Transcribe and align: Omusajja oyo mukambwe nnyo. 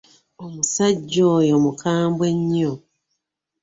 Omusajja 0.45 1.21
oyo 1.37 1.55
mukambwe 1.63 2.27
nnyo. 2.39 2.73